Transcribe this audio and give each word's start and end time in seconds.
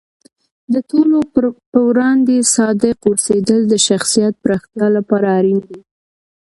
د 0.73 0.75
ټولو 0.89 1.17
په 1.71 1.79
وړاندې 1.87 2.35
صادق 2.55 2.97
اوسیدل 3.09 3.61
د 3.67 3.73
شخصیت 3.87 4.33
پراختیا 4.43 4.87
لپاره 4.97 5.27
اړین 5.39 5.59
دی. 5.69 5.79